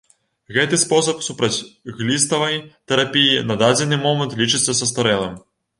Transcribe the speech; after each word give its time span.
Гэты 0.55 0.79
спосаб 0.83 1.21
супрацьгліставай 1.27 2.57
тэрапіі 2.93 3.39
на 3.53 3.61
дадзены 3.65 4.05
момант 4.09 4.31
лічыцца 4.43 4.71
састарэлым. 4.83 5.43